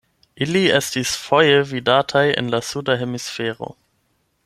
[0.45, 3.71] Ili estis foje vidataj en la suda hemisfero.